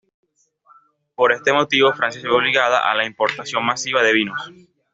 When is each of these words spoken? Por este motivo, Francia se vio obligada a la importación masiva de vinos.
Por 1.13 1.31
este 1.31 1.53
motivo, 1.53 1.93
Francia 1.93 2.19
se 2.21 2.27
vio 2.27 2.37
obligada 2.37 2.89
a 2.89 2.95
la 2.95 3.05
importación 3.05 3.63
masiva 3.63 4.01
de 4.01 4.13
vinos. 4.13 4.51